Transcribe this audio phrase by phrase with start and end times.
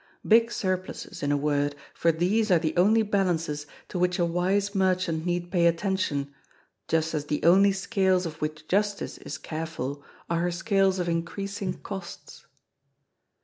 [0.27, 4.73] Big surpluses, in a word, for these are the only balances to which a wise
[4.73, 6.33] merchant need pay attention,
[6.87, 11.75] just as the only scales of which Justice is careful are her scides of increasing
[11.81, 12.47] costs.